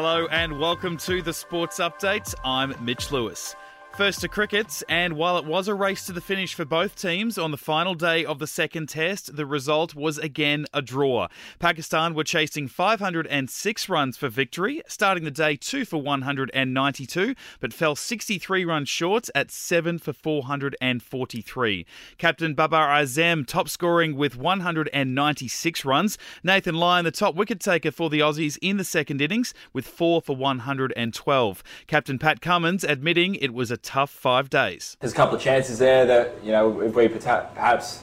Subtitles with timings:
[0.00, 2.32] Hello and welcome to the Sports Update.
[2.44, 3.56] I'm Mitch Lewis.
[3.96, 7.36] First to crickets, and while it was a race to the finish for both teams
[7.36, 11.26] on the final day of the second test, the result was again a draw.
[11.58, 17.96] Pakistan were chasing 506 runs for victory, starting the day 2 for 192, but fell
[17.96, 21.86] 63 runs short at 7 for 443.
[22.18, 26.16] Captain Babar Azam top scoring with 196 runs.
[26.44, 30.22] Nathan Lyon, the top wicket taker for the Aussies in the second innings, with 4
[30.22, 31.62] for 112.
[31.88, 34.96] Captain Pat Cummins admitting it was a tough five days.
[35.00, 38.02] There's a couple of chances there that, you know, if we perhaps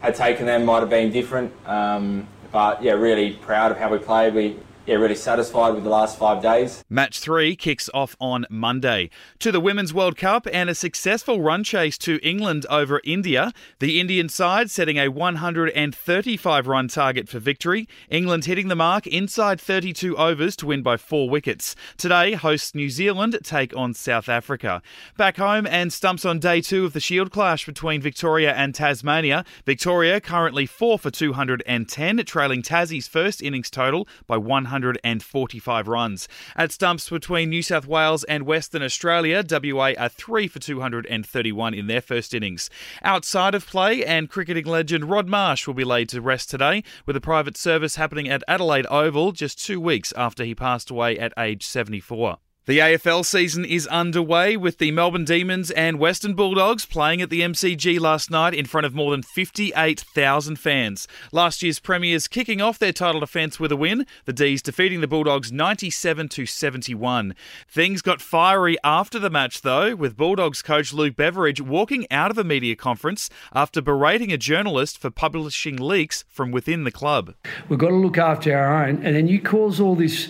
[0.00, 1.52] had taken them, might have been different.
[1.66, 4.34] Um, but yeah, really proud of how we played.
[4.34, 6.84] We yeah, really satisfied with the last five days.
[6.90, 9.10] Match three kicks off on Monday.
[9.38, 13.52] To the Women's World Cup and a successful run chase to England over India.
[13.78, 17.88] The Indian side setting a 135 run target for victory.
[18.10, 21.76] England hitting the mark inside 32 overs to win by four wickets.
[21.96, 24.82] Today, hosts New Zealand take on South Africa.
[25.16, 29.44] Back home and stumps on day two of the Shield clash between Victoria and Tasmania.
[29.64, 34.71] Victoria currently 4 for 210, trailing Tassie's first innings total by 100.
[34.72, 36.28] 145 runs.
[36.56, 41.86] At stumps between New South Wales and Western Australia, WA are 3 for 231 in
[41.86, 42.70] their first innings.
[43.02, 47.16] Outside of play, and cricketing legend Rod Marsh will be laid to rest today, with
[47.16, 51.32] a private service happening at Adelaide Oval just two weeks after he passed away at
[51.36, 52.38] age 74.
[52.64, 57.40] The AFL season is underway with the Melbourne Demons and Western Bulldogs playing at the
[57.40, 61.08] MCG last night in front of more than 58,000 fans.
[61.32, 65.08] Last year's premiers kicking off their title defence with a win, the D's defeating the
[65.08, 67.34] Bulldogs 97 to 71.
[67.68, 72.38] Things got fiery after the match though, with Bulldogs coach Luke Beveridge walking out of
[72.38, 77.34] a media conference after berating a journalist for publishing leaks from within the club.
[77.68, 80.28] We've got to look after our own, and then you cause all this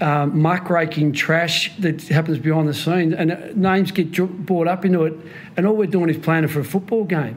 [0.00, 4.12] um, muckraking trash that happens behind the scenes, and uh, names get
[4.46, 5.14] brought up into it,
[5.56, 7.36] and all we're doing is planning for a football game.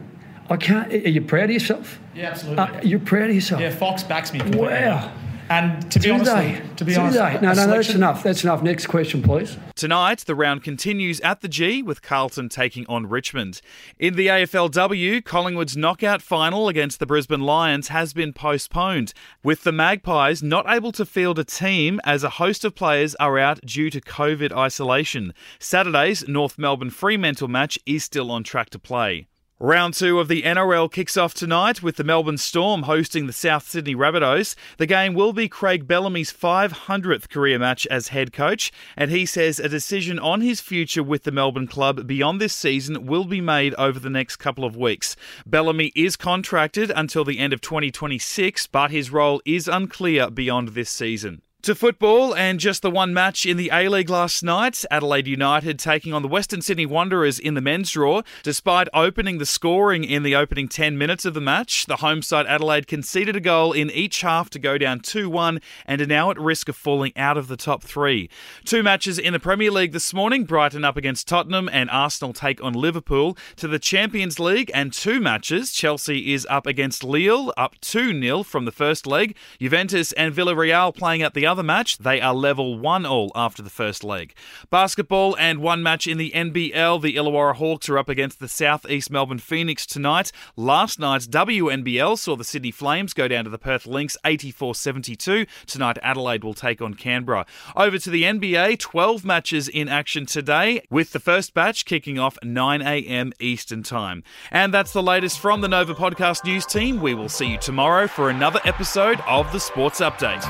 [0.49, 0.91] I can't.
[0.91, 1.99] Are you proud of yourself?
[2.13, 2.63] Yeah, absolutely.
[2.63, 3.61] Uh, you're proud of yourself.
[3.61, 4.41] Yeah, Fox backs me.
[4.57, 5.11] Wow.
[5.53, 8.23] And to be honest, to be honest, no, no, that's enough.
[8.23, 8.63] That's enough.
[8.63, 9.55] Next question, please.
[9.75, 13.61] Tonight, the round continues at the G with Carlton taking on Richmond.
[13.99, 19.71] In the AFLW, Collingwood's knockout final against the Brisbane Lions has been postponed, with the
[19.71, 23.91] Magpies not able to field a team as a host of players are out due
[23.91, 25.35] to COVID isolation.
[25.59, 29.27] Saturday's North Melbourne Fremantle match is still on track to play.
[29.59, 33.67] Round two of the NRL kicks off tonight with the Melbourne Storm hosting the South
[33.69, 34.55] Sydney Rabbitohs.
[34.77, 39.59] The game will be Craig Bellamy's 500th career match as head coach, and he says
[39.59, 43.75] a decision on his future with the Melbourne club beyond this season will be made
[43.75, 45.15] over the next couple of weeks.
[45.45, 50.89] Bellamy is contracted until the end of 2026, but his role is unclear beyond this
[50.89, 51.43] season.
[51.63, 55.79] To football and just the one match in the A League last night, Adelaide United
[55.79, 58.21] taking on the Western Sydney Wanderers in the men's draw.
[58.43, 62.47] Despite opening the scoring in the opening 10 minutes of the match, the home side
[62.47, 66.29] Adelaide conceded a goal in each half to go down 2 1 and are now
[66.29, 68.29] at risk of falling out of the top three.
[68.65, 72.61] Two matches in the Premier League this morning Brighton up against Tottenham and Arsenal take
[72.61, 73.37] on Liverpool.
[73.55, 78.43] To the Champions League and two matches, Chelsea is up against Lille, up 2 0
[78.43, 79.33] from the first leg.
[79.61, 83.61] Juventus and Villarreal playing at the other other match, they are level 1 all after
[83.61, 84.33] the first leg.
[84.71, 86.99] Basketball and one match in the NBL.
[86.99, 90.31] The Illawarra Hawks are up against the Southeast Melbourne Phoenix tonight.
[90.55, 95.45] Last night's WNBL saw the Sydney Flames go down to the Perth Lynx 84 72.
[95.67, 97.45] Tonight, Adelaide will take on Canberra.
[97.75, 102.39] Over to the NBA, 12 matches in action today, with the first batch kicking off
[102.41, 103.31] 9 a.m.
[103.39, 104.23] Eastern Time.
[104.49, 106.99] And that's the latest from the Nova Podcast News team.
[106.99, 110.41] We will see you tomorrow for another episode of the Sports Update.